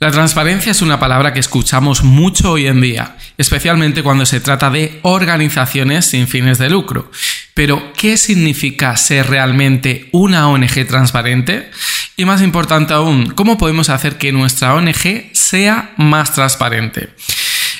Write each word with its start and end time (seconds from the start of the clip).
La 0.00 0.12
transparencia 0.12 0.70
es 0.70 0.80
una 0.80 1.00
palabra 1.00 1.32
que 1.32 1.40
escuchamos 1.40 2.04
mucho 2.04 2.52
hoy 2.52 2.68
en 2.68 2.80
día, 2.80 3.16
especialmente 3.36 4.04
cuando 4.04 4.26
se 4.26 4.38
trata 4.38 4.70
de 4.70 5.00
organizaciones 5.02 6.06
sin 6.06 6.28
fines 6.28 6.58
de 6.58 6.70
lucro. 6.70 7.10
Pero, 7.52 7.92
¿qué 7.94 8.16
significa 8.16 8.96
ser 8.96 9.28
realmente 9.28 10.08
una 10.12 10.48
ONG 10.48 10.86
transparente? 10.86 11.72
Y 12.16 12.24
más 12.24 12.42
importante 12.42 12.94
aún, 12.94 13.30
¿cómo 13.30 13.58
podemos 13.58 13.88
hacer 13.88 14.18
que 14.18 14.30
nuestra 14.30 14.74
ONG 14.74 15.30
sea 15.32 15.94
más 15.96 16.32
transparente? 16.32 17.08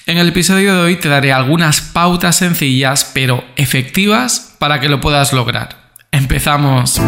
En 0.07 0.19
el 0.19 0.30
episodio 0.30 0.75
de 0.75 0.80
hoy 0.80 0.96
te 0.96 1.09
daré 1.09 1.32
algunas 1.32 1.80
pautas 1.80 2.35
sencillas 2.35 3.09
pero 3.14 3.45
efectivas 3.55 4.57
para 4.59 4.80
que 4.80 4.89
lo 4.89 5.00
puedas 5.00 5.32
lograr. 5.32 5.77
Empezamos. 6.11 6.98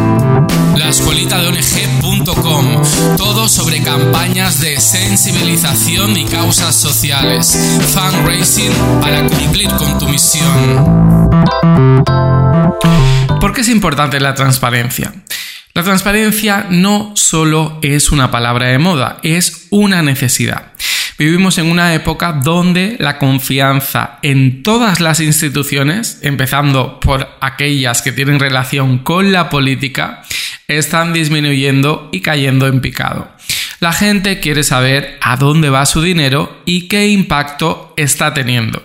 La 0.77 0.89
escuelita 0.89 1.39
de 1.41 1.49
ONG.com. 1.49 2.83
Todo 3.17 3.49
sobre 3.49 3.83
campañas 3.83 4.61
de 4.61 4.79
sensibilización 4.79 6.17
y 6.17 6.25
causas 6.27 6.75
sociales. 6.75 7.59
Fundraising 7.95 8.73
para 9.01 9.27
cumplir 9.27 9.69
con 9.71 9.99
tu 9.99 10.09
misión. 10.09 11.31
¿Por 13.41 13.55
qué 13.55 13.63
es 13.63 13.69
importante 13.69 14.21
la 14.21 14.35
transparencia? 14.35 15.13
La 15.73 15.83
transparencia 15.83 16.67
no 16.69 17.13
solo 17.15 17.79
es 17.81 18.11
una 18.11 18.31
palabra 18.31 18.67
de 18.67 18.79
moda, 18.79 19.19
es 19.23 19.69
una 19.71 20.03
necesidad. 20.03 20.73
Vivimos 21.21 21.59
en 21.59 21.67
una 21.67 21.93
época 21.93 22.33
donde 22.33 22.97
la 22.99 23.19
confianza 23.19 24.19
en 24.23 24.63
todas 24.63 25.01
las 25.01 25.21
instituciones, 25.21 26.19
empezando 26.23 26.99
por 26.99 27.29
aquellas 27.43 28.01
que 28.01 28.13
tienen 28.13 28.41
relación 28.41 29.01
con 29.01 29.31
la 29.31 29.51
política, 29.51 30.23
están 30.67 31.13
disminuyendo 31.13 32.09
y 32.11 32.23
cayendo 32.23 32.67
en 32.69 32.81
picado. 32.81 33.31
La 33.81 33.93
gente 33.93 34.41
quiere 34.41 34.65
saber 34.65 35.19
a 35.21 35.37
dónde 35.37 35.69
va 35.69 35.85
su 35.85 36.01
dinero 36.01 36.63
y 36.65 36.89
qué 36.89 37.09
impacto 37.09 37.93
está 37.99 38.33
teniendo. 38.33 38.83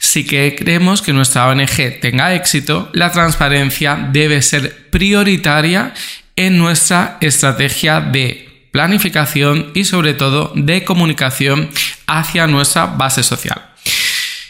Si 0.00 0.26
queremos 0.26 1.00
que 1.00 1.14
nuestra 1.14 1.48
ONG 1.48 1.98
tenga 1.98 2.34
éxito, 2.34 2.90
la 2.92 3.10
transparencia 3.10 4.10
debe 4.12 4.42
ser 4.42 4.90
prioritaria 4.90 5.94
en 6.36 6.58
nuestra 6.58 7.16
estrategia 7.22 8.02
de 8.02 8.49
planificación 8.70 9.72
y 9.74 9.84
sobre 9.84 10.14
todo 10.14 10.52
de 10.54 10.84
comunicación 10.84 11.70
hacia 12.06 12.46
nuestra 12.46 12.86
base 12.86 13.22
social. 13.22 13.70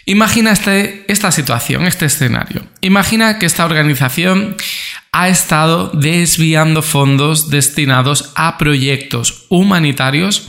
Imagina 0.07 0.53
este, 0.53 1.05
esta 1.09 1.31
situación, 1.31 1.87
este 1.87 2.07
escenario. 2.07 2.63
Imagina 2.81 3.39
que 3.39 3.47
esta 3.47 3.65
organización 3.65 4.57
ha 5.13 5.29
estado 5.29 5.91
desviando 5.95 6.83
fondos 6.83 7.51
destinados 7.51 8.33
a 8.35 8.59
proyectos 8.59 9.47
humanitarios 9.49 10.49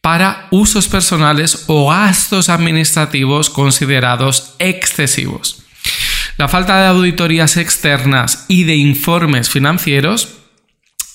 para 0.00 0.46
usos 0.50 0.88
personales 0.88 1.64
o 1.66 1.90
gastos 1.90 2.48
administrativos 2.48 3.50
considerados 3.50 4.54
excesivos. 4.58 5.62
La 6.36 6.48
falta 6.48 6.80
de 6.80 6.86
auditorías 6.86 7.56
externas 7.56 8.44
y 8.48 8.64
de 8.64 8.76
informes 8.76 9.50
financieros 9.50 10.37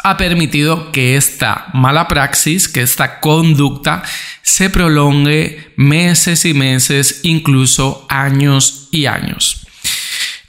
ha 0.04 0.18
permitido 0.18 0.92
que 0.92 1.16
esta 1.16 1.68
mala 1.74 2.08
praxis, 2.08 2.68
que 2.68 2.82
esta 2.82 3.22
conducta 3.22 4.04
se 4.42 4.70
prolongue 4.70 5.74
meses 5.78 6.44
y 6.46 6.54
meses, 6.54 7.22
incluso 7.24 8.06
años 8.10 8.90
y 8.92 9.06
años. 9.06 9.66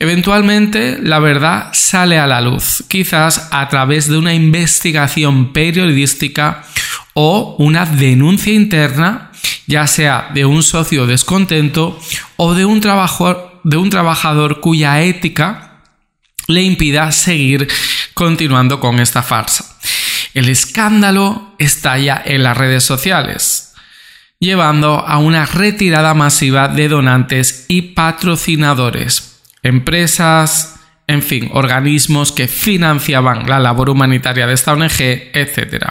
Eventualmente 0.00 0.98
la 1.00 1.20
verdad 1.20 1.70
sale 1.72 2.18
a 2.18 2.26
la 2.26 2.40
luz, 2.40 2.84
quizás 2.88 3.48
a 3.52 3.68
través 3.68 4.08
de 4.08 4.18
una 4.18 4.34
investigación 4.34 5.52
periodística 5.52 6.64
o 7.14 7.54
una 7.58 7.86
denuncia 7.86 8.52
interna, 8.52 9.30
ya 9.68 9.86
sea 9.86 10.30
de 10.34 10.44
un 10.44 10.64
socio 10.64 11.06
descontento 11.06 11.98
o 12.36 12.54
de 12.54 12.64
un 12.64 12.80
trabajador, 12.80 13.60
de 13.62 13.76
un 13.76 13.88
trabajador 13.88 14.60
cuya 14.60 15.00
ética 15.02 15.80
le 16.48 16.62
impida 16.62 17.10
seguir 17.12 17.68
continuando 18.14 18.80
con 18.80 19.00
esta 19.00 19.22
farsa. 19.22 19.76
El 20.32 20.48
escándalo 20.48 21.54
estalla 21.58 22.22
en 22.24 22.42
las 22.42 22.56
redes 22.56 22.84
sociales, 22.84 23.74
llevando 24.40 25.06
a 25.06 25.18
una 25.18 25.46
retirada 25.46 26.14
masiva 26.14 26.68
de 26.68 26.88
donantes 26.88 27.66
y 27.68 27.82
patrocinadores, 27.82 29.42
empresas, 29.62 30.76
en 31.06 31.22
fin, 31.22 31.50
organismos 31.52 32.32
que 32.32 32.48
financiaban 32.48 33.48
la 33.48 33.60
labor 33.60 33.90
humanitaria 33.90 34.46
de 34.46 34.54
esta 34.54 34.72
ONG, 34.72 35.00
etc. 35.00 35.84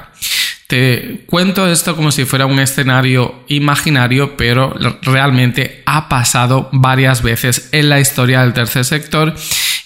Te 0.67 1.23
cuento 1.27 1.67
esto 1.67 1.95
como 1.95 2.11
si 2.11 2.25
fuera 2.25 2.45
un 2.45 2.59
escenario 2.59 3.43
imaginario, 3.47 4.35
pero 4.35 4.75
realmente 5.03 5.83
ha 5.85 6.09
pasado 6.09 6.69
varias 6.71 7.21
veces 7.21 7.69
en 7.71 7.89
la 7.89 7.99
historia 7.99 8.41
del 8.41 8.53
tercer 8.53 8.83
sector 8.83 9.35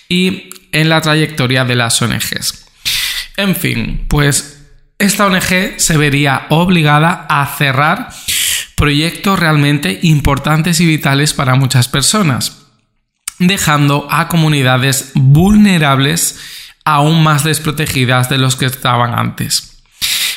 y 0.07 0.49
en 0.77 0.89
la 0.89 1.01
trayectoria 1.01 1.65
de 1.65 1.75
las 1.75 1.99
ONGs. 2.01 2.65
En 3.35 3.55
fin, 3.55 4.05
pues 4.07 4.65
esta 4.99 5.25
ONG 5.25 5.73
se 5.77 5.97
vería 5.97 6.45
obligada 6.49 7.25
a 7.27 7.45
cerrar 7.57 8.09
proyectos 8.75 9.39
realmente 9.39 9.99
importantes 10.03 10.79
y 10.79 10.85
vitales 10.85 11.33
para 11.33 11.55
muchas 11.55 11.87
personas, 11.87 12.67
dejando 13.39 14.07
a 14.11 14.27
comunidades 14.27 15.11
vulnerables 15.15 16.39
aún 16.85 17.23
más 17.23 17.43
desprotegidas 17.43 18.29
de 18.29 18.37
los 18.37 18.55
que 18.55 18.67
estaban 18.67 19.17
antes. 19.17 19.81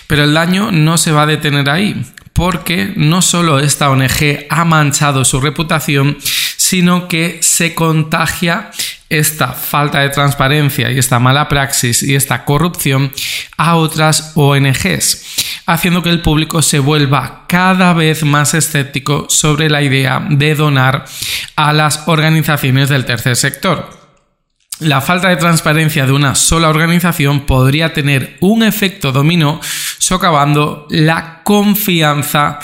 Pero 0.06 0.24
el 0.24 0.32
daño 0.32 0.72
no 0.72 0.96
se 0.96 1.12
va 1.12 1.22
a 1.22 1.26
detener 1.26 1.68
ahí, 1.68 2.02
porque 2.32 2.94
no 2.96 3.20
solo 3.20 3.58
esta 3.58 3.90
ONG 3.90 4.46
ha 4.48 4.64
manchado 4.64 5.26
su 5.26 5.38
reputación, 5.38 6.16
sino 6.56 7.08
que 7.08 7.40
se 7.42 7.74
contagia 7.74 8.70
esta 9.10 9.48
falta 9.48 10.00
de 10.00 10.08
transparencia 10.08 10.90
y 10.90 10.98
esta 10.98 11.18
mala 11.18 11.48
praxis 11.48 12.02
y 12.02 12.14
esta 12.14 12.44
corrupción 12.44 13.12
a 13.56 13.74
otras 13.74 14.32
ONGs, 14.36 15.62
haciendo 15.66 16.02
que 16.02 16.10
el 16.10 16.22
público 16.22 16.62
se 16.62 16.78
vuelva 16.78 17.44
cada 17.48 17.92
vez 17.92 18.24
más 18.24 18.54
escéptico 18.54 19.26
sobre 19.28 19.68
la 19.68 19.82
idea 19.82 20.24
de 20.30 20.54
donar 20.54 21.04
a 21.56 21.72
las 21.72 22.04
organizaciones 22.06 22.88
del 22.88 23.04
tercer 23.04 23.36
sector. 23.36 23.98
La 24.78 25.02
falta 25.02 25.28
de 25.28 25.36
transparencia 25.36 26.06
de 26.06 26.12
una 26.12 26.34
sola 26.34 26.70
organización 26.70 27.40
podría 27.40 27.92
tener 27.92 28.38
un 28.40 28.62
efecto 28.62 29.12
dominó 29.12 29.60
socavando 29.98 30.86
la 30.88 31.42
confianza 31.42 32.60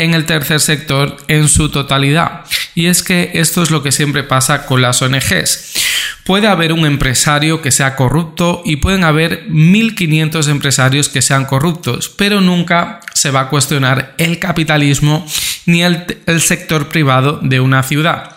en 0.00 0.14
el 0.14 0.24
tercer 0.24 0.60
sector 0.60 1.18
en 1.28 1.48
su 1.48 1.68
totalidad. 1.68 2.44
Y 2.74 2.86
es 2.86 3.02
que 3.02 3.30
esto 3.34 3.62
es 3.62 3.70
lo 3.70 3.82
que 3.82 3.92
siempre 3.92 4.24
pasa 4.24 4.64
con 4.64 4.80
las 4.80 5.02
ONGs. 5.02 5.89
Puede 6.24 6.46
haber 6.46 6.72
un 6.72 6.86
empresario 6.86 7.62
que 7.62 7.70
sea 7.70 7.96
corrupto 7.96 8.62
y 8.64 8.76
pueden 8.76 9.04
haber 9.04 9.48
1.500 9.48 10.48
empresarios 10.48 11.08
que 11.08 11.22
sean 11.22 11.44
corruptos, 11.44 12.08
pero 12.08 12.40
nunca 12.40 13.00
se 13.14 13.30
va 13.30 13.42
a 13.42 13.48
cuestionar 13.48 14.14
el 14.18 14.38
capitalismo 14.38 15.26
ni 15.66 15.82
el, 15.82 16.18
el 16.26 16.40
sector 16.40 16.88
privado 16.88 17.40
de 17.42 17.60
una 17.60 17.82
ciudad. 17.82 18.36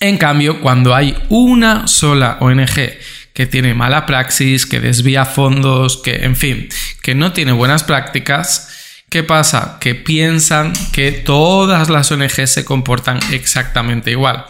En 0.00 0.18
cambio, 0.18 0.60
cuando 0.60 0.94
hay 0.94 1.16
una 1.28 1.86
sola 1.86 2.38
ONG 2.40 2.98
que 3.34 3.46
tiene 3.46 3.74
mala 3.74 4.04
praxis, 4.04 4.66
que 4.66 4.80
desvía 4.80 5.24
fondos, 5.24 5.96
que, 5.98 6.24
en 6.24 6.36
fin, 6.36 6.68
que 7.02 7.14
no 7.14 7.32
tiene 7.32 7.52
buenas 7.52 7.84
prácticas, 7.84 8.68
¿Qué 9.12 9.22
pasa? 9.22 9.76
Que 9.78 9.94
piensan 9.94 10.72
que 10.90 11.12
todas 11.12 11.90
las 11.90 12.10
ONGs 12.10 12.50
se 12.50 12.64
comportan 12.64 13.20
exactamente 13.30 14.10
igual. 14.10 14.46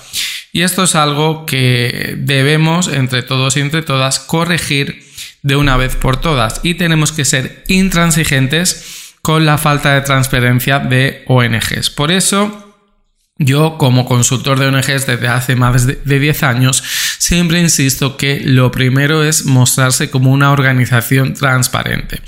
Y 0.52 0.62
esto 0.62 0.84
es 0.84 0.94
algo 0.94 1.46
que 1.46 2.14
debemos, 2.18 2.88
entre 2.88 3.22
todos 3.22 3.56
y 3.56 3.60
entre 3.60 3.82
todas, 3.82 4.18
corregir 4.20 5.02
de 5.42 5.56
una 5.56 5.78
vez 5.78 5.96
por 5.96 6.18
todas. 6.18 6.60
Y 6.62 6.74
tenemos 6.74 7.10
que 7.10 7.24
ser 7.24 7.64
intransigentes 7.68 9.14
con 9.22 9.46
la 9.46 9.56
falta 9.56 9.94
de 9.94 10.02
transparencia 10.02 10.78
de 10.78 11.24
ONGs. 11.26 11.88
Por 11.90 12.12
eso, 12.12 12.76
yo, 13.38 13.78
como 13.78 14.04
consultor 14.04 14.58
de 14.58 14.66
ONGs 14.66 15.06
desde 15.06 15.28
hace 15.28 15.56
más 15.56 15.86
de 15.86 16.18
10 16.18 16.42
años, 16.42 16.84
siempre 17.18 17.58
insisto 17.58 18.18
que 18.18 18.40
lo 18.44 18.70
primero 18.70 19.24
es 19.24 19.46
mostrarse 19.46 20.10
como 20.10 20.32
una 20.32 20.52
organización 20.52 21.32
transparente. 21.32 22.20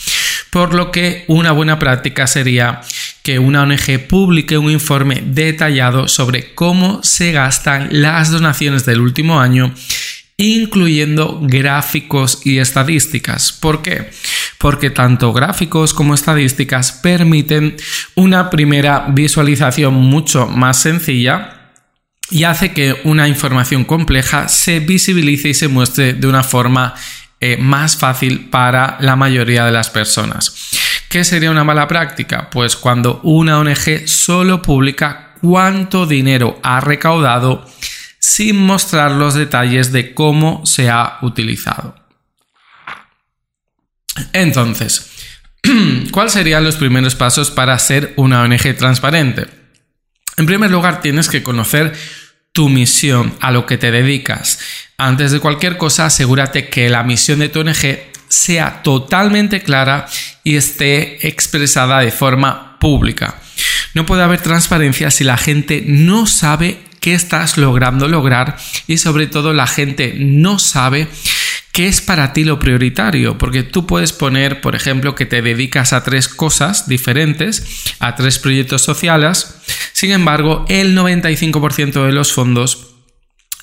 Por 0.54 0.72
lo 0.72 0.92
que 0.92 1.24
una 1.26 1.50
buena 1.50 1.80
práctica 1.80 2.28
sería 2.28 2.80
que 3.24 3.40
una 3.40 3.64
ONG 3.64 4.06
publique 4.06 4.56
un 4.56 4.70
informe 4.70 5.20
detallado 5.26 6.06
sobre 6.06 6.54
cómo 6.54 7.02
se 7.02 7.32
gastan 7.32 7.88
las 7.90 8.30
donaciones 8.30 8.86
del 8.86 9.00
último 9.00 9.40
año 9.40 9.74
incluyendo 10.36 11.40
gráficos 11.42 12.40
y 12.44 12.58
estadísticas. 12.58 13.50
¿Por 13.50 13.82
qué? 13.82 14.10
Porque 14.58 14.90
tanto 14.90 15.32
gráficos 15.32 15.92
como 15.92 16.14
estadísticas 16.14 16.92
permiten 16.92 17.76
una 18.14 18.48
primera 18.48 19.06
visualización 19.08 19.94
mucho 19.94 20.46
más 20.46 20.80
sencilla 20.80 21.72
y 22.30 22.44
hace 22.44 22.72
que 22.72 22.94
una 23.02 23.26
información 23.26 23.84
compleja 23.84 24.46
se 24.46 24.78
visibilice 24.78 25.48
y 25.48 25.54
se 25.54 25.66
muestre 25.66 26.12
de 26.12 26.28
una 26.28 26.44
forma 26.44 26.94
eh, 27.40 27.56
más 27.56 27.96
fácil 27.96 28.48
para 28.48 28.96
la 29.00 29.16
mayoría 29.16 29.64
de 29.64 29.72
las 29.72 29.90
personas. 29.90 30.54
¿Qué 31.08 31.24
sería 31.24 31.50
una 31.50 31.64
mala 31.64 31.86
práctica? 31.86 32.50
Pues 32.50 32.76
cuando 32.76 33.20
una 33.22 33.58
ONG 33.58 34.08
solo 34.08 34.62
publica 34.62 35.34
cuánto 35.40 36.06
dinero 36.06 36.58
ha 36.62 36.80
recaudado 36.80 37.64
sin 38.18 38.56
mostrar 38.56 39.12
los 39.12 39.34
detalles 39.34 39.92
de 39.92 40.14
cómo 40.14 40.62
se 40.64 40.88
ha 40.88 41.18
utilizado. 41.22 41.94
Entonces, 44.32 45.10
¿cuáles 46.10 46.32
serían 46.32 46.64
los 46.64 46.76
primeros 46.76 47.14
pasos 47.14 47.50
para 47.50 47.78
ser 47.78 48.14
una 48.16 48.42
ONG 48.42 48.76
transparente? 48.76 49.46
En 50.36 50.46
primer 50.46 50.70
lugar, 50.70 51.00
tienes 51.00 51.28
que 51.28 51.42
conocer 51.42 51.94
tu 52.52 52.68
misión, 52.68 53.34
a 53.40 53.50
lo 53.50 53.66
que 53.66 53.78
te 53.78 53.90
dedicas. 53.90 54.58
Antes 54.96 55.32
de 55.32 55.40
cualquier 55.40 55.76
cosa, 55.76 56.06
asegúrate 56.06 56.68
que 56.68 56.88
la 56.88 57.02
misión 57.02 57.40
de 57.40 57.48
tu 57.48 57.60
ONG 57.60 57.98
sea 58.28 58.82
totalmente 58.82 59.62
clara 59.62 60.06
y 60.44 60.56
esté 60.56 61.26
expresada 61.26 62.00
de 62.00 62.12
forma 62.12 62.78
pública. 62.78 63.40
No 63.94 64.06
puede 64.06 64.22
haber 64.22 64.40
transparencia 64.40 65.10
si 65.10 65.24
la 65.24 65.36
gente 65.36 65.84
no 65.86 66.26
sabe 66.26 66.78
qué 67.00 67.14
estás 67.14 67.58
logrando 67.58 68.08
lograr 68.08 68.56
y 68.86 68.98
sobre 68.98 69.26
todo 69.26 69.52
la 69.52 69.66
gente 69.66 70.14
no 70.16 70.58
sabe 70.58 71.08
qué 71.72 71.88
es 71.88 72.00
para 72.00 72.32
ti 72.32 72.44
lo 72.44 72.60
prioritario, 72.60 73.36
porque 73.36 73.64
tú 73.64 73.86
puedes 73.86 74.12
poner, 74.12 74.60
por 74.60 74.76
ejemplo, 74.76 75.16
que 75.16 75.26
te 75.26 75.42
dedicas 75.42 75.92
a 75.92 76.04
tres 76.04 76.28
cosas 76.28 76.88
diferentes, 76.88 77.66
a 77.98 78.14
tres 78.14 78.38
proyectos 78.38 78.82
sociales, 78.82 79.56
sin 79.92 80.12
embargo, 80.12 80.64
el 80.68 80.96
95% 80.96 82.06
de 82.06 82.12
los 82.12 82.32
fondos 82.32 82.93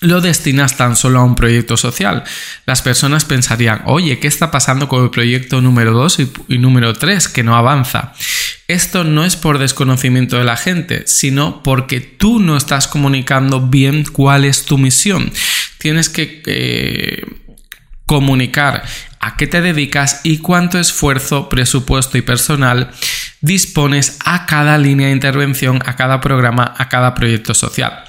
lo 0.01 0.19
destinas 0.19 0.77
tan 0.77 0.95
solo 0.95 1.19
a 1.19 1.24
un 1.24 1.36
proyecto 1.36 1.77
social. 1.77 2.24
Las 2.65 2.81
personas 2.81 3.24
pensarían, 3.24 3.83
oye, 3.86 4.19
¿qué 4.19 4.27
está 4.27 4.50
pasando 4.50 4.88
con 4.88 5.03
el 5.03 5.12
proyecto 5.12 5.62
número 5.62 5.94
2 5.94 6.19
y, 6.50 6.57
número 6.57 6.94
3 6.94 7.27
que 7.27 7.44
no 7.44 7.56
avanza? 7.56 8.13
Esto 8.68 9.03
no 9.03 9.24
es 9.24 9.36
por 9.36 9.59
desconocimiento 9.59 10.38
de 10.38 10.44
la 10.44 10.57
gente, 10.57 11.03
sino 11.06 11.62
porque 11.62 12.01
tú 12.01 12.39
no 12.39 12.57
estás 12.57 12.88
comunicando 12.88 13.62
bien 13.62 14.06
cuál 14.12 14.44
es 14.44 14.65
tu 14.65 14.80
misión. 14.80 15.31
Tienes 15.77 16.09
que 16.09 16.42
eh, 16.48 17.24
comunicar 18.07 18.83
a 19.19 19.38
qué 19.38 19.45
te 19.45 19.62
dedicas 19.62 20.21
y 20.24 20.39
cuánto 20.39 20.80
esfuerzo, 20.80 21.48
presupuesto 21.48 22.18
y 22.18 22.21
personal 22.21 22.92
dispones 23.42 24.18
a 24.24 24.45
cada 24.45 24.77
línea 24.77 25.07
de 25.07 25.13
intervención, 25.13 25.81
a 25.86 25.95
cada 25.95 26.21
programa, 26.21 26.74
a 26.77 26.89
cada 26.89 27.13
proyecto 27.13 27.53
social. 27.53 28.03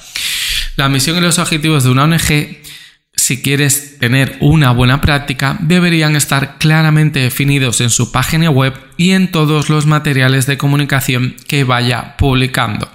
La 0.77 0.89
misión 0.89 1.19
y 1.19 1.21
los 1.21 1.39
objetivos 1.39 1.85
de 1.85 1.91
una 1.91 2.05
ONG, 2.05 2.59
si 3.15 3.43
quieres 3.43 3.99
tener 3.99 4.39
una 4.41 4.73
buena 4.73 5.01
práctica, 5.01 5.59
deberían 5.61 6.17
estar 6.17 6.57
claramente 6.59 7.21
definidos 7.21 7.81
en 7.81 7.91
su 7.91 8.11
página 8.11 8.51
web 8.51 8.75
y 8.97 9.11
en 9.11 9.31
todos 9.31 9.69
los 9.69 9.85
materiales 9.85 10.47
de 10.47 10.57
comunicación 10.57 11.37
que 11.47 11.65
vaya 11.65 12.17
publicando. 12.17 12.91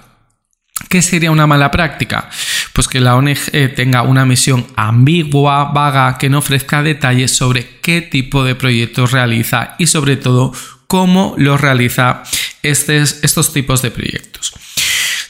¿Qué 0.88 1.02
sería 1.02 1.30
una 1.30 1.46
mala 1.46 1.70
práctica? 1.70 2.30
Pues 2.72 2.88
que 2.88 3.00
la 3.00 3.16
ONG 3.16 3.74
tenga 3.74 4.02
una 4.02 4.24
misión 4.24 4.66
ambigua, 4.76 5.66
vaga, 5.72 6.18
que 6.18 6.30
no 6.30 6.38
ofrezca 6.38 6.82
detalles 6.82 7.32
sobre 7.32 7.78
qué 7.80 8.00
tipo 8.00 8.44
de 8.44 8.54
proyectos 8.54 9.12
realiza 9.12 9.74
y 9.78 9.86
sobre 9.86 10.16
todo 10.16 10.52
cómo 10.86 11.34
los 11.36 11.60
realiza 11.60 12.22
estos 12.62 13.52
tipos 13.52 13.82
de 13.82 13.90
proyectos. 13.90 14.54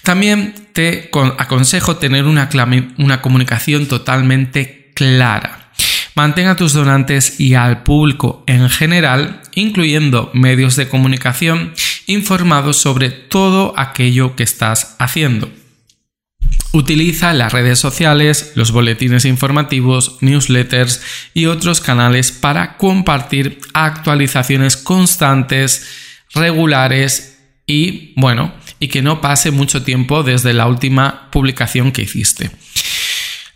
También 0.09 0.55
te 0.73 1.11
aconsejo 1.37 1.97
tener 1.99 2.25
una, 2.25 2.49
una 2.97 3.21
comunicación 3.21 3.89
totalmente 3.89 4.91
clara. 4.95 5.71
Mantenga 6.15 6.53
a 6.53 6.57
tus 6.57 6.73
donantes 6.73 7.39
y 7.39 7.57
al 7.57 7.83
público 7.83 8.43
en 8.47 8.71
general, 8.71 9.43
incluyendo 9.55 10.31
medios 10.33 10.77
de 10.77 10.89
comunicación, 10.89 11.75
informados 12.07 12.79
sobre 12.79 13.11
todo 13.11 13.75
aquello 13.77 14.35
que 14.35 14.45
estás 14.45 14.97
haciendo. 14.99 15.51
Utiliza 16.73 17.35
las 17.35 17.53
redes 17.53 17.79
sociales, 17.79 18.53
los 18.55 18.73
boletines 18.73 19.27
informativos, 19.27 20.17
newsletters 20.23 21.03
y 21.35 21.45
otros 21.45 21.83
canales 21.83 22.33
para 22.33 22.79
compartir 22.79 23.61
actualizaciones 23.75 24.79
constantes, 24.79 25.87
regulares 26.33 27.41
y 27.67 28.15
bueno, 28.17 28.55
y 28.81 28.89
que 28.89 29.03
no 29.03 29.21
pase 29.21 29.51
mucho 29.51 29.83
tiempo 29.83 30.23
desde 30.23 30.53
la 30.53 30.67
última 30.67 31.31
publicación 31.31 31.93
que 31.93 32.03
hiciste. 32.03 32.51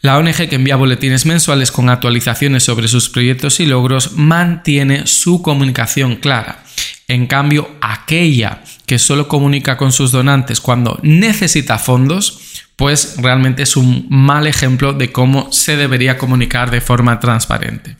La 0.00 0.18
ONG 0.18 0.48
que 0.48 0.56
envía 0.56 0.74
boletines 0.74 1.26
mensuales 1.26 1.70
con 1.70 1.88
actualizaciones 1.88 2.64
sobre 2.64 2.88
sus 2.88 3.08
proyectos 3.08 3.60
y 3.60 3.66
logros 3.66 4.14
mantiene 4.14 5.06
su 5.06 5.42
comunicación 5.42 6.16
clara. 6.16 6.64
En 7.06 7.28
cambio, 7.28 7.70
aquella 7.80 8.64
que 8.86 8.98
solo 8.98 9.28
comunica 9.28 9.76
con 9.76 9.92
sus 9.92 10.10
donantes 10.10 10.60
cuando 10.60 10.98
necesita 11.02 11.78
fondos, 11.78 12.40
pues 12.74 13.14
realmente 13.18 13.62
es 13.62 13.76
un 13.76 14.06
mal 14.10 14.48
ejemplo 14.48 14.92
de 14.92 15.12
cómo 15.12 15.52
se 15.52 15.76
debería 15.76 16.18
comunicar 16.18 16.72
de 16.72 16.80
forma 16.80 17.20
transparente. 17.20 17.96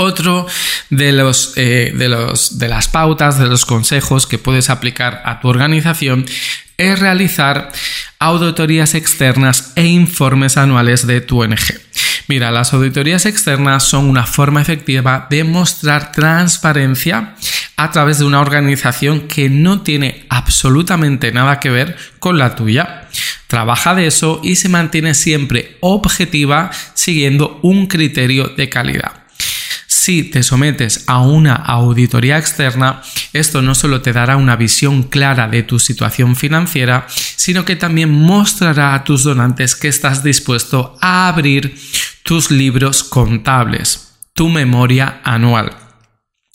Otro 0.00 0.46
de, 0.88 1.12
los, 1.12 1.52
eh, 1.56 1.92
de, 1.94 2.08
los, 2.08 2.58
de 2.58 2.68
las 2.68 2.88
pautas, 2.88 3.38
de 3.38 3.48
los 3.48 3.66
consejos 3.66 4.26
que 4.26 4.38
puedes 4.38 4.70
aplicar 4.70 5.20
a 5.26 5.40
tu 5.40 5.48
organización 5.48 6.24
es 6.78 6.98
realizar 6.98 7.70
auditorías 8.18 8.94
externas 8.94 9.74
e 9.76 9.84
informes 9.84 10.56
anuales 10.56 11.06
de 11.06 11.20
tu 11.20 11.42
ONG. 11.42 11.58
Mira, 12.28 12.50
las 12.50 12.72
auditorías 12.72 13.26
externas 13.26 13.82
son 13.82 14.06
una 14.06 14.24
forma 14.24 14.62
efectiva 14.62 15.26
de 15.28 15.44
mostrar 15.44 16.12
transparencia 16.12 17.34
a 17.76 17.90
través 17.90 18.20
de 18.20 18.24
una 18.24 18.40
organización 18.40 19.28
que 19.28 19.50
no 19.50 19.82
tiene 19.82 20.24
absolutamente 20.30 21.30
nada 21.30 21.60
que 21.60 21.68
ver 21.68 21.98
con 22.20 22.38
la 22.38 22.54
tuya. 22.54 23.06
Trabaja 23.48 23.94
de 23.94 24.06
eso 24.06 24.40
y 24.42 24.56
se 24.56 24.70
mantiene 24.70 25.12
siempre 25.12 25.76
objetiva 25.80 26.70
siguiendo 26.94 27.60
un 27.62 27.86
criterio 27.86 28.48
de 28.48 28.70
calidad. 28.70 29.19
Si 30.00 30.24
te 30.24 30.42
sometes 30.42 31.04
a 31.08 31.20
una 31.20 31.54
auditoría 31.54 32.38
externa, 32.38 33.02
esto 33.34 33.60
no 33.60 33.74
solo 33.74 34.00
te 34.00 34.14
dará 34.14 34.38
una 34.38 34.56
visión 34.56 35.02
clara 35.02 35.46
de 35.46 35.62
tu 35.62 35.78
situación 35.78 36.36
financiera, 36.36 37.06
sino 37.36 37.66
que 37.66 37.76
también 37.76 38.10
mostrará 38.10 38.94
a 38.94 39.04
tus 39.04 39.24
donantes 39.24 39.76
que 39.76 39.88
estás 39.88 40.22
dispuesto 40.22 40.96
a 41.02 41.28
abrir 41.28 41.78
tus 42.22 42.50
libros 42.50 43.04
contables, 43.04 44.14
tu 44.32 44.48
memoria 44.48 45.20
anual. 45.22 45.76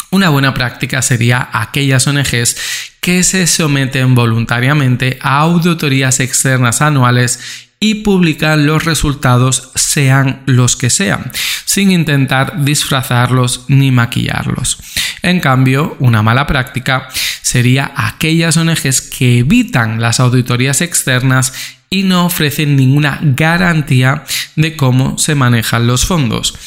Una 0.09 0.29
buena 0.29 0.55
práctica 0.55 1.03
sería 1.03 1.47
aquellas 1.53 2.07
ONGs 2.07 2.57
que 2.99 3.21
se 3.21 3.45
someten 3.45 4.15
voluntariamente 4.15 5.19
a 5.21 5.37
auditorías 5.41 6.19
externas 6.19 6.81
anuales 6.81 7.65
y 7.79 7.95
publican 7.95 8.65
los 8.65 8.85
resultados 8.85 9.71
sean 9.75 10.41
los 10.47 10.75
que 10.75 10.89
sean, 10.89 11.31
sin 11.75 11.91
intentar 11.91 12.63
disfrazarlos 12.63 13.65
ni 13.67 13.91
maquillarlos. 13.91 14.77
En 15.21 15.41
cambio, 15.41 15.97
una 15.99 16.23
mala 16.23 16.47
práctica 16.47 17.09
sería 17.41 17.91
aquellas 17.97 18.55
ONGs 18.55 19.01
que 19.01 19.39
evitan 19.39 19.99
las 19.99 20.21
auditorías 20.21 20.79
externas 20.79 21.51
y 21.89 22.03
no 22.03 22.27
ofrecen 22.27 22.77
ninguna 22.77 23.19
garantía 23.21 24.23
de 24.55 24.77
cómo 24.77 25.17
se 25.17 25.35
manejan 25.35 25.85
los 25.85 26.05
fondos. 26.05 26.57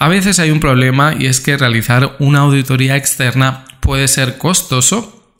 A 0.00 0.08
veces 0.08 0.40
hay 0.40 0.50
un 0.50 0.58
problema 0.58 1.14
y 1.16 1.26
es 1.26 1.38
que 1.38 1.56
realizar 1.56 2.16
una 2.18 2.40
auditoría 2.40 2.96
externa 2.96 3.66
puede 3.78 4.08
ser 4.08 4.36
costoso, 4.36 5.32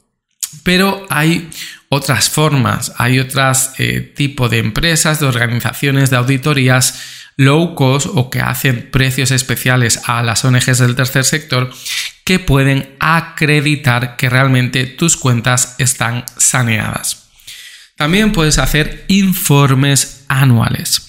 pero 0.63 1.05
hay 1.11 1.51
otras 1.89 2.31
formas, 2.31 2.93
hay 2.97 3.19
otros 3.19 3.71
eh, 3.79 4.03
tipos 4.03 4.53
de 4.53 4.59
empresas, 4.59 5.19
de 5.19 5.27
organizaciones, 5.27 6.11
de 6.11 6.17
auditorías 6.17 7.26
low 7.37 7.75
cost 7.75 8.07
o 8.15 8.31
que 8.31 8.41
hacen 8.41 8.89
precios 8.91 9.31
especiales 9.31 10.01
a 10.07 10.23
las 10.23 10.45
ONGs 10.45 10.79
del 10.79 10.97
tercer 10.97 11.25
sector 11.25 11.71
que 12.25 12.39
pueden 12.39 12.97
acreditar 12.99 14.17
que 14.17 14.29
realmente 14.29 14.87
tus 14.87 15.17
cuentas 15.17 15.77
están 15.79 16.25
saneadas. 16.37 17.29
También 17.97 18.33
puedes 18.33 18.59
hacer 18.59 19.05
informes 19.09 20.25
anuales. 20.29 21.09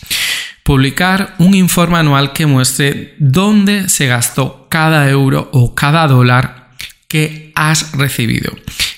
Publicar 0.64 1.36
un 1.38 1.56
informe 1.56 1.98
anual 1.98 2.34
que 2.34 2.46
muestre 2.46 3.16
dónde 3.18 3.90
se 3.90 4.08
gastó 4.08 4.68
cada 4.70 5.10
euro 5.10 5.50
o 5.54 5.74
cada 5.74 6.08
dólar 6.08 6.72
que 7.08 7.52
has 7.56 7.94
recibido. 7.94 8.54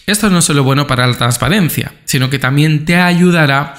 Esto 0.05 0.29
no 0.29 0.39
es 0.39 0.45
solo 0.45 0.63
bueno 0.63 0.87
para 0.87 1.05
la 1.05 1.17
transparencia, 1.17 1.93
sino 2.05 2.29
que 2.29 2.39
también 2.39 2.85
te 2.85 2.97
ayudará 2.97 3.75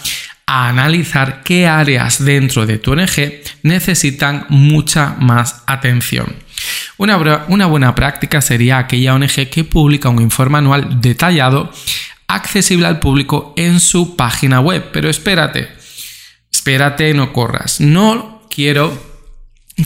a 0.53 0.67
analizar 0.69 1.45
qué 1.45 1.69
áreas 1.69 2.25
dentro 2.25 2.67
de 2.67 2.79
tu 2.79 2.91
ONG 2.91 3.41
necesitan 3.63 4.47
mucha 4.49 5.15
más 5.21 5.63
atención. 5.65 6.35
Una, 6.97 7.45
una, 7.47 7.67
buena 7.67 7.95
práctica 7.95 8.41
sería 8.41 8.79
aquella 8.79 9.15
ONG 9.15 9.49
que 9.49 9.63
publica 9.63 10.09
un 10.09 10.21
informe 10.21 10.59
anual 10.59 11.01
detallado, 11.01 11.73
accesible 12.27 12.89
al 12.89 12.99
público 12.99 13.55
en 13.57 13.79
su 13.79 14.17
página 14.17 14.59
web. 14.59 14.91
Pero 14.93 15.09
espérate, 15.09 15.69
espérate, 16.53 17.15
no 17.15 17.33
corras. 17.33 17.81
No 17.81 18.43
quiero 18.51 18.93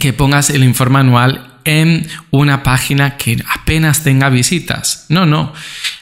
que 0.00 0.14
pongas 0.14 0.48
el 0.48 0.64
informe 0.64 1.00
anual 1.00 1.60
en 1.64 2.08
una 2.30 2.62
página 2.62 3.18
que 3.18 3.36
apenas 3.50 4.02
tenga 4.02 4.30
visitas. 4.30 5.04
No, 5.10 5.26
no. 5.26 5.52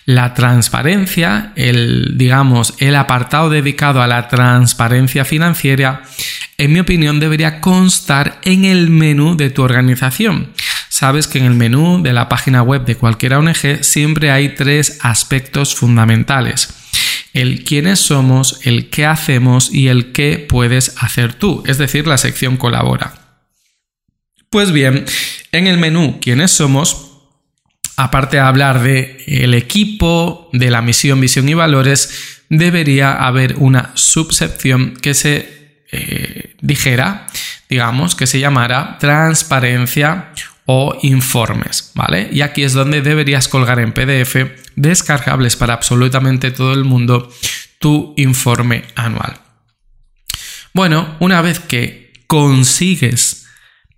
La 0.05 0.35
transparencia, 0.35 1.53
el, 1.57 2.19
digamos, 2.19 2.75
el 2.79 2.97
apartado 2.97 3.51
dedicado 3.51 4.03
a 4.03 4.07
la 4.07 4.29
transparencia 4.29 5.25
financiera, 5.25 6.03
en 6.59 6.73
mi 6.73 6.81
opinión, 6.81 7.21
debería 7.21 7.61
constar 7.61 8.41
en 8.43 8.65
el 8.65 8.91
menú 8.91 9.37
de 9.37 9.51
tu 9.51 9.63
organización. 9.63 10.53
Sabes 10.89 11.27
que 11.27 11.39
en 11.39 11.45
el 11.45 11.55
menú 11.55 12.03
de 12.03 12.13
la 12.13 12.29
página 12.29 12.63
web 12.63 12.85
de 12.85 12.97
cualquier 12.97 13.35
ONG 13.35 13.83
siempre 13.83 14.31
hay 14.31 14.51
tres 14.55 14.99
aspectos 15.03 15.75
fundamentales 15.75 16.83
el 17.33 17.65
quiénes 17.65 17.99
somos, 17.99 18.61
el 18.65 18.91
qué 18.91 19.07
hacemos 19.07 19.73
y 19.73 19.89
el 19.89 20.13
qué 20.13 20.45
puedes 20.49 20.95
hacer 20.99 21.35
tú, 21.35 21.63
es 21.67 21.79
decir, 21.79 22.07
la 22.07 22.19
sección 22.19 22.57
colabora. 22.57 23.15
Pues 24.51 24.73
bien, 24.73 25.07
en 25.51 25.67
el 25.67 25.79
menú 25.79 26.19
quiénes 26.21 26.51
somos, 26.51 27.12
aparte 27.97 28.37
de 28.37 28.43
hablar 28.43 28.83
de 28.83 29.23
el 29.27 29.55
equipo, 29.55 30.49
de 30.53 30.71
la 30.71 30.83
misión, 30.83 31.21
visión 31.21 31.49
y 31.49 31.55
valores, 31.55 32.43
debería 32.49 33.15
haber 33.15 33.57
una 33.59 33.91
subsección 33.95 34.95
que 34.95 35.15
se 35.15 35.79
eh, 35.91 36.55
dijera, 36.61 37.27
digamos, 37.69 38.15
que 38.15 38.27
se 38.27 38.41
llamara 38.41 38.99
transparencia 38.99 40.33
o 40.67 40.99
informes, 41.03 41.91
¿vale? 41.95 42.29
Y 42.33 42.43
aquí 42.43 42.63
es 42.63 42.73
donde 42.73 43.03
deberías 43.03 43.49
colgar 43.49 43.79
en 43.81 43.93
PDF 43.93 44.37
descargables 44.77 45.57
para 45.57 45.75
absolutamente 45.75 46.51
todo 46.51 46.73
el 46.73 46.85
mundo 46.85 47.31
tu 47.79 48.15
informe 48.17 48.85
anual. 48.95 49.39
Bueno, 50.73 51.17
una 51.21 51.43
vez 51.43 51.59
que 51.59 52.13
consigues 52.27 53.42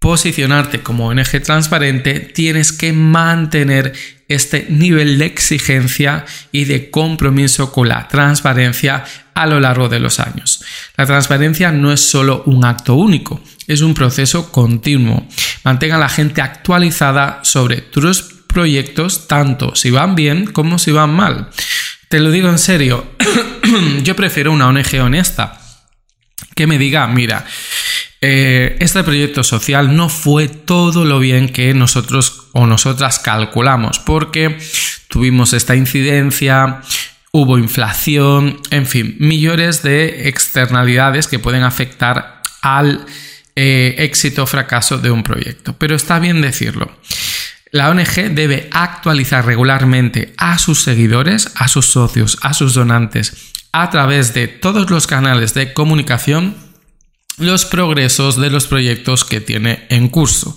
posicionarte 0.04 0.82
como 0.82 1.06
ONG 1.06 1.42
transparente, 1.42 2.20
tienes 2.20 2.73
que 2.73 2.92
mantener 2.92 3.94
este 4.28 4.66
nivel 4.68 5.16
de 5.16 5.25
exigencia 5.25 6.26
y 6.52 6.66
de 6.66 6.90
compromiso 6.90 7.73
con 7.73 7.88
la 7.88 8.06
transparencia 8.06 9.02
a 9.32 9.46
lo 9.46 9.61
largo 9.61 9.88
de 9.88 10.00
los 10.00 10.20
años. 10.20 10.62
La 10.99 11.06
transparencia 11.06 11.73
no 11.73 11.90
es 11.90 12.00
solo 12.00 12.42
un 12.44 12.66
acto 12.66 12.96
único, 12.96 13.42
es 13.66 13.80
un 13.80 13.94
proceso 13.94 14.52
continuo. 14.52 15.26
Mantenga 15.62 15.96
a 15.96 16.00
la 16.00 16.11
gente 16.11 16.42
actualizada 16.42 17.40
sobre 17.42 17.80
tus 17.80 18.25
proyectos, 18.46 19.26
tanto 19.26 19.75
si 19.75 19.90
van 19.90 20.14
bien 20.14 20.44
como 20.52 20.78
si 20.78 20.90
van 20.90 21.14
mal. 21.14 21.49
Te 22.11 22.20
lo 22.20 22.30
digo 22.30 22.50
en 22.50 22.58
serio, 22.58 23.06
yo 24.02 24.14
prefiero 24.14 24.52
una 24.52 24.68
ONG 24.68 25.00
honesta 25.00 25.62
que 26.54 26.66
me 26.66 26.76
diga, 26.76 27.06
mira, 27.06 27.46
eh, 28.26 28.76
este 28.80 29.04
proyecto 29.04 29.44
social 29.44 29.94
no 29.94 30.08
fue 30.08 30.48
todo 30.48 31.04
lo 31.04 31.18
bien 31.18 31.50
que 31.50 31.74
nosotros 31.74 32.48
o 32.52 32.66
nosotras 32.66 33.18
calculamos, 33.18 33.98
porque 33.98 34.58
tuvimos 35.08 35.52
esta 35.52 35.76
incidencia, 35.76 36.80
hubo 37.32 37.58
inflación, 37.58 38.60
en 38.70 38.86
fin, 38.86 39.16
millones 39.18 39.82
de 39.82 40.26
externalidades 40.30 41.28
que 41.28 41.38
pueden 41.38 41.64
afectar 41.64 42.40
al 42.62 43.04
eh, 43.56 43.94
éxito 43.98 44.44
o 44.44 44.46
fracaso 44.46 44.96
de 44.96 45.10
un 45.10 45.22
proyecto. 45.22 45.76
Pero 45.76 45.94
está 45.94 46.18
bien 46.18 46.40
decirlo. 46.40 46.90
La 47.72 47.90
ONG 47.90 48.30
debe 48.30 48.70
actualizar 48.70 49.44
regularmente 49.44 50.32
a 50.38 50.56
sus 50.58 50.80
seguidores, 50.80 51.52
a 51.56 51.68
sus 51.68 51.84
socios, 51.84 52.38
a 52.40 52.54
sus 52.54 52.72
donantes, 52.72 53.52
a 53.72 53.90
través 53.90 54.32
de 54.32 54.48
todos 54.48 54.88
los 54.88 55.06
canales 55.06 55.52
de 55.52 55.74
comunicación, 55.74 56.63
los 57.38 57.64
progresos 57.64 58.40
de 58.40 58.50
los 58.50 58.66
proyectos 58.66 59.24
que 59.24 59.40
tiene 59.40 59.86
en 59.88 60.08
curso. 60.08 60.56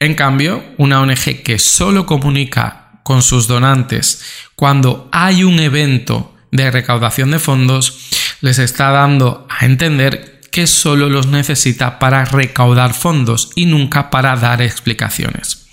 En 0.00 0.14
cambio, 0.14 0.64
una 0.78 1.00
ONG 1.00 1.42
que 1.42 1.58
solo 1.58 2.06
comunica 2.06 3.00
con 3.02 3.22
sus 3.22 3.46
donantes 3.46 4.22
cuando 4.56 5.08
hay 5.12 5.44
un 5.44 5.60
evento 5.60 6.34
de 6.50 6.70
recaudación 6.70 7.32
de 7.32 7.38
fondos, 7.38 8.10
les 8.40 8.58
está 8.58 8.90
dando 8.90 9.46
a 9.50 9.64
entender 9.64 10.40
que 10.52 10.66
solo 10.68 11.08
los 11.08 11.26
necesita 11.26 11.98
para 11.98 12.24
recaudar 12.24 12.94
fondos 12.94 13.50
y 13.56 13.66
nunca 13.66 14.10
para 14.10 14.36
dar 14.36 14.62
explicaciones. 14.62 15.66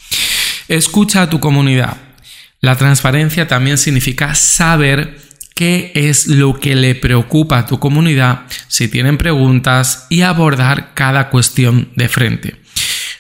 Escucha 0.68 1.22
a 1.22 1.30
tu 1.30 1.40
comunidad. 1.40 1.98
La 2.62 2.76
transparencia 2.76 3.48
también 3.48 3.78
significa 3.78 4.34
saber 4.34 5.20
qué 5.62 5.92
es 5.94 6.26
lo 6.26 6.60
que 6.60 6.74
le 6.74 6.96
preocupa 6.96 7.60
a 7.60 7.66
tu 7.68 7.78
comunidad, 7.78 8.46
si 8.68 8.88
tienen 8.88 9.20
preguntas 9.20 10.08
y 10.10 10.22
abordar 10.22 10.96
cada 10.96 11.30
cuestión 11.30 11.92
de 11.96 12.10
frente. 12.10 12.56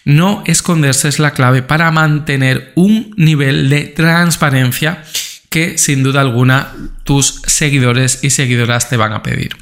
No 0.05 0.41
esconderse 0.47 1.07
es 1.07 1.19
la 1.19 1.33
clave 1.33 1.61
para 1.61 1.91
mantener 1.91 2.71
un 2.73 3.13
nivel 3.15 3.69
de 3.69 3.81
transparencia 3.81 5.03
que 5.51 5.77
sin 5.77 6.01
duda 6.01 6.21
alguna 6.21 6.73
tus 7.03 7.43
seguidores 7.45 8.23
y 8.23 8.31
seguidoras 8.31 8.89
te 8.89 8.97
van 8.97 9.13
a 9.13 9.21
pedir. 9.21 9.55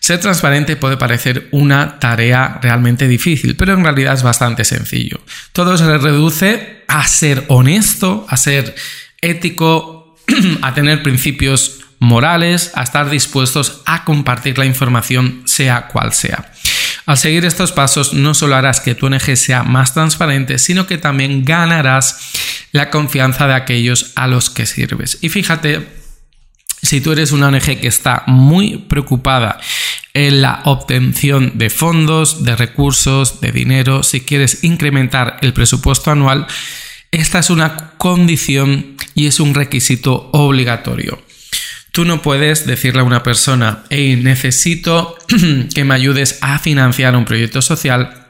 Ser 0.00 0.18
transparente 0.18 0.74
puede 0.74 0.96
parecer 0.96 1.46
una 1.52 2.00
tarea 2.00 2.58
realmente 2.60 3.06
difícil, 3.06 3.54
pero 3.54 3.74
en 3.74 3.84
realidad 3.84 4.14
es 4.14 4.24
bastante 4.24 4.64
sencillo. 4.64 5.20
Todo 5.52 5.76
se 5.76 5.96
reduce 5.96 6.82
a 6.88 7.06
ser 7.06 7.44
honesto, 7.46 8.26
a 8.28 8.36
ser 8.36 8.74
ético, 9.20 9.99
a 10.62 10.74
tener 10.74 11.02
principios 11.02 11.80
morales, 11.98 12.72
a 12.74 12.82
estar 12.82 13.10
dispuestos 13.10 13.82
a 13.84 14.04
compartir 14.04 14.58
la 14.58 14.66
información 14.66 15.42
sea 15.44 15.88
cual 15.88 16.12
sea. 16.12 16.50
Al 17.06 17.18
seguir 17.18 17.44
estos 17.44 17.72
pasos 17.72 18.14
no 18.14 18.34
solo 18.34 18.56
harás 18.56 18.80
que 18.80 18.94
tu 18.94 19.06
ONG 19.06 19.36
sea 19.36 19.62
más 19.62 19.94
transparente, 19.94 20.58
sino 20.58 20.86
que 20.86 20.98
también 20.98 21.44
ganarás 21.44 22.32
la 22.72 22.90
confianza 22.90 23.46
de 23.46 23.54
aquellos 23.54 24.12
a 24.14 24.26
los 24.26 24.48
que 24.48 24.66
sirves. 24.66 25.18
Y 25.20 25.28
fíjate, 25.28 25.88
si 26.82 27.00
tú 27.00 27.12
eres 27.12 27.32
una 27.32 27.48
ONG 27.48 27.80
que 27.80 27.88
está 27.88 28.22
muy 28.26 28.78
preocupada 28.78 29.58
en 30.14 30.42
la 30.42 30.62
obtención 30.64 31.52
de 31.56 31.70
fondos, 31.70 32.44
de 32.44 32.56
recursos, 32.56 33.40
de 33.40 33.52
dinero, 33.52 34.02
si 34.02 34.20
quieres 34.22 34.64
incrementar 34.64 35.38
el 35.42 35.52
presupuesto 35.52 36.10
anual, 36.10 36.46
esta 37.10 37.38
es 37.38 37.50
una 37.50 37.92
condición 37.98 38.96
y 39.14 39.26
es 39.26 39.40
un 39.40 39.54
requisito 39.54 40.30
obligatorio. 40.32 41.22
Tú 41.92 42.04
no 42.04 42.22
puedes 42.22 42.66
decirle 42.66 43.00
a 43.00 43.04
una 43.04 43.22
persona, 43.22 43.84
hey, 43.90 44.16
necesito 44.16 45.16
que 45.74 45.84
me 45.84 45.94
ayudes 45.94 46.38
a 46.40 46.58
financiar 46.58 47.16
un 47.16 47.24
proyecto 47.24 47.62
social 47.62 48.20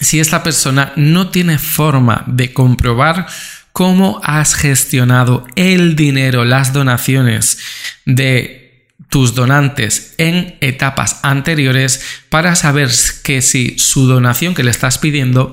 si 0.00 0.20
esta 0.20 0.42
persona 0.42 0.92
no 0.96 1.30
tiene 1.30 1.58
forma 1.58 2.24
de 2.26 2.52
comprobar 2.52 3.26
cómo 3.72 4.20
has 4.22 4.54
gestionado 4.54 5.46
el 5.56 5.96
dinero, 5.96 6.44
las 6.44 6.72
donaciones 6.72 7.58
de 8.04 8.86
tus 9.08 9.34
donantes 9.34 10.14
en 10.18 10.56
etapas 10.60 11.20
anteriores 11.22 12.00
para 12.28 12.54
saber 12.54 12.90
que 13.22 13.42
si 13.42 13.78
su 13.78 14.06
donación 14.06 14.54
que 14.54 14.62
le 14.62 14.70
estás 14.70 14.98
pidiendo 14.98 15.52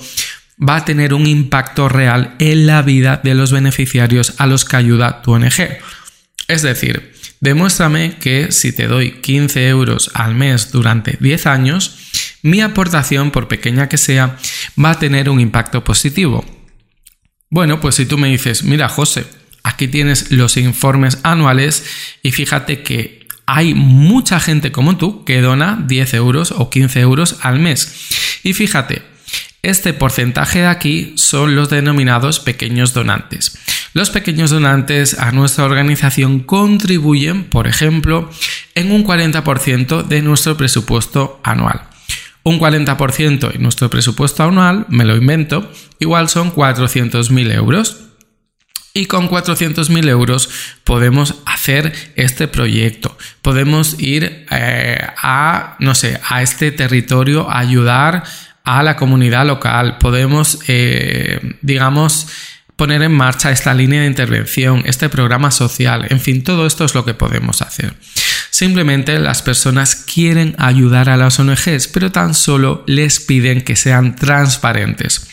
va 0.61 0.77
a 0.77 0.85
tener 0.85 1.13
un 1.13 1.25
impacto 1.25 1.89
real 1.89 2.35
en 2.39 2.67
la 2.67 2.81
vida 2.81 3.19
de 3.23 3.33
los 3.33 3.51
beneficiarios 3.51 4.35
a 4.37 4.47
los 4.47 4.65
que 4.65 4.77
ayuda 4.77 5.21
tu 5.21 5.33
ONG. 5.33 5.79
Es 6.47 6.61
decir, 6.61 7.13
demuéstrame 7.39 8.17
que 8.19 8.51
si 8.51 8.71
te 8.71 8.87
doy 8.87 9.13
15 9.21 9.67
euros 9.67 10.11
al 10.13 10.35
mes 10.35 10.71
durante 10.71 11.17
10 11.19 11.47
años, 11.47 11.97
mi 12.43 12.61
aportación, 12.61 13.31
por 13.31 13.47
pequeña 13.47 13.89
que 13.89 13.97
sea, 13.97 14.37
va 14.83 14.91
a 14.91 14.99
tener 14.99 15.29
un 15.29 15.39
impacto 15.39 15.83
positivo. 15.83 16.45
Bueno, 17.49 17.79
pues 17.79 17.95
si 17.95 18.05
tú 18.05 18.17
me 18.17 18.29
dices, 18.29 18.63
mira 18.63 18.89
José, 18.89 19.25
aquí 19.63 19.87
tienes 19.87 20.31
los 20.31 20.57
informes 20.57 21.19
anuales 21.23 21.83
y 22.23 22.31
fíjate 22.31 22.81
que 22.81 23.27
hay 23.45 23.73
mucha 23.73 24.39
gente 24.39 24.71
como 24.71 24.97
tú 24.97 25.25
que 25.25 25.41
dona 25.41 25.83
10 25.85 26.13
euros 26.13 26.51
o 26.51 26.69
15 26.69 26.99
euros 27.01 27.37
al 27.41 27.59
mes. 27.59 28.39
Y 28.43 28.53
fíjate, 28.53 29.10
este 29.63 29.93
porcentaje 29.93 30.59
de 30.59 30.67
aquí 30.67 31.13
son 31.17 31.55
los 31.55 31.69
denominados 31.69 32.39
pequeños 32.39 32.93
donantes. 32.93 33.57
Los 33.93 34.09
pequeños 34.09 34.49
donantes 34.49 35.19
a 35.19 35.31
nuestra 35.31 35.65
organización 35.65 36.39
contribuyen, 36.39 37.43
por 37.43 37.67
ejemplo, 37.67 38.29
en 38.73 38.91
un 38.91 39.05
40% 39.05 40.07
de 40.07 40.21
nuestro 40.21 40.57
presupuesto 40.57 41.39
anual. 41.43 41.81
Un 42.43 42.59
40% 42.59 43.53
en 43.53 43.61
nuestro 43.61 43.89
presupuesto 43.89 44.43
anual, 44.43 44.85
me 44.89 45.05
lo 45.05 45.15
invento, 45.15 45.71
igual 45.99 46.27
son 46.29 46.53
400.000 46.53 47.53
euros. 47.53 47.97
Y 48.93 49.05
con 49.05 49.29
400.000 49.29 50.09
euros 50.09 50.49
podemos 50.83 51.35
hacer 51.45 51.93
este 52.15 52.49
proyecto. 52.49 53.17
Podemos 53.41 53.97
ir 53.99 54.45
eh, 54.51 54.99
a, 55.21 55.77
no 55.79 55.95
sé, 55.95 56.19
a 56.27 56.41
este 56.41 56.71
territorio, 56.71 57.49
a 57.49 57.59
ayudar 57.59 58.23
a 58.63 58.83
la 58.83 58.95
comunidad 58.95 59.45
local. 59.45 59.97
Podemos, 59.99 60.59
eh, 60.67 61.57
digamos, 61.61 62.27
poner 62.75 63.03
en 63.03 63.11
marcha 63.11 63.51
esta 63.51 63.73
línea 63.73 64.01
de 64.01 64.07
intervención, 64.07 64.83
este 64.85 65.07
programa 65.07 65.51
social, 65.51 66.07
en 66.09 66.19
fin, 66.19 66.43
todo 66.43 66.65
esto 66.65 66.83
es 66.83 66.95
lo 66.95 67.05
que 67.05 67.13
podemos 67.13 67.61
hacer. 67.61 67.93
Simplemente 68.49 69.19
las 69.19 69.41
personas 69.41 69.95
quieren 69.95 70.55
ayudar 70.57 71.09
a 71.09 71.17
las 71.17 71.39
ONGs, 71.39 71.87
pero 71.87 72.11
tan 72.11 72.33
solo 72.33 72.83
les 72.87 73.19
piden 73.19 73.61
que 73.61 73.75
sean 73.75 74.15
transparentes. 74.15 75.27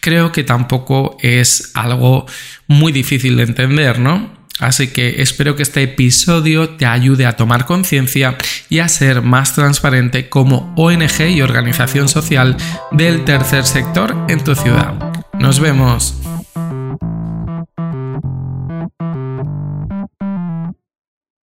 creo 0.00 0.32
que 0.32 0.44
tampoco 0.44 1.16
es 1.22 1.70
algo 1.72 2.26
muy 2.66 2.92
difícil 2.92 3.38
de 3.38 3.44
entender, 3.44 3.98
¿no? 3.98 4.33
Así 4.60 4.88
que 4.88 5.20
espero 5.20 5.56
que 5.56 5.64
este 5.64 5.82
episodio 5.82 6.70
te 6.70 6.86
ayude 6.86 7.26
a 7.26 7.36
tomar 7.36 7.66
conciencia 7.66 8.36
y 8.68 8.78
a 8.78 8.88
ser 8.88 9.20
más 9.22 9.54
transparente 9.54 10.28
como 10.28 10.72
ONG 10.76 11.28
y 11.28 11.42
organización 11.42 12.08
social 12.08 12.56
del 12.92 13.24
tercer 13.24 13.64
sector 13.64 14.16
en 14.28 14.44
tu 14.44 14.54
ciudad. 14.54 14.94
Nos 15.38 15.58
vemos. 15.58 16.14